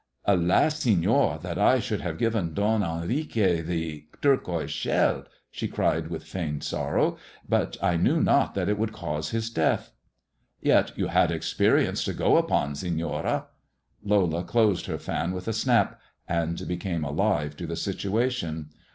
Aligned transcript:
"Alas, 0.25 0.79
Senor, 0.79 1.37
that 1.43 1.59
I 1.59 1.79
should 1.79 2.01
have 2.01 2.17
given 2.17 2.55
Don 2.55 2.81
Henriquez 2.81 3.67
the 3.67 4.07
turquoise 4.19 4.71
skuU!" 4.71 5.27
she 5.51 5.67
cried, 5.67 6.07
with 6.07 6.23
feigned 6.23 6.63
sorrow;" 6.63 7.17
but 7.57 7.77
I 7.83 7.97
knew 7.97 8.19
not 8.19 8.55
that 8.55 8.67
it 8.67 8.79
would 8.79 8.93
cause 8.93 9.29
his 9.29 9.51
death."" 9.51 9.91
Yet 10.59 10.97
you 10.97 11.05
had 11.09 11.29
experience 11.29 12.03
to 12.05 12.13
go 12.13 12.37
upon, 12.37 12.73
Senora." 12.73 13.45
Lola 14.03 14.43
closed 14.43 14.87
her 14.87 14.97
fan 14.97 15.33
with 15.33 15.47
a 15.47 15.53
snap, 15.53 16.01
and 16.27 16.67
became 16.67 17.03
alive 17.03 17.55
to 17.57 17.67
the 17.67 17.75
situation. 17.75 18.69